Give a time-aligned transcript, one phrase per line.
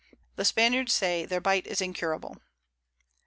[0.35, 2.37] The Spaniards say their Bite is incurable.